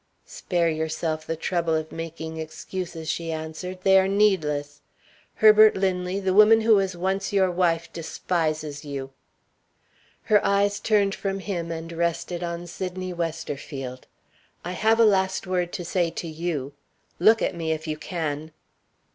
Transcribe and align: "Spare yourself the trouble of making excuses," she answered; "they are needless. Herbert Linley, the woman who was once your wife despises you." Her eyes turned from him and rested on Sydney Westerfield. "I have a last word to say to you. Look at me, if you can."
"Spare 0.25 0.67
yourself 0.69 1.27
the 1.27 1.35
trouble 1.35 1.75
of 1.75 1.91
making 1.91 2.37
excuses," 2.37 3.07
she 3.07 3.31
answered; 3.31 3.81
"they 3.83 3.99
are 3.99 4.07
needless. 4.07 4.81
Herbert 5.35 5.75
Linley, 5.75 6.19
the 6.19 6.33
woman 6.33 6.61
who 6.61 6.73
was 6.77 6.97
once 6.97 7.31
your 7.31 7.51
wife 7.51 7.93
despises 7.93 8.83
you." 8.83 9.11
Her 10.23 10.43
eyes 10.43 10.79
turned 10.79 11.13
from 11.13 11.37
him 11.37 11.69
and 11.69 11.91
rested 11.93 12.41
on 12.41 12.65
Sydney 12.65 13.13
Westerfield. 13.13 14.07
"I 14.65 14.71
have 14.71 14.99
a 14.99 15.05
last 15.05 15.45
word 15.45 15.71
to 15.73 15.85
say 15.85 16.09
to 16.09 16.27
you. 16.27 16.73
Look 17.19 17.43
at 17.43 17.53
me, 17.53 17.71
if 17.71 17.85
you 17.85 17.95
can." 17.95 18.53